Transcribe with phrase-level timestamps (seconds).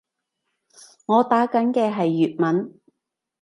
[1.05, 2.79] 我打緊嘅係粵文